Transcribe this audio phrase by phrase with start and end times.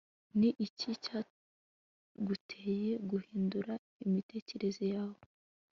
[0.39, 3.73] ni iki cyaguteye guhindura
[4.05, 5.21] imitekerereze yawe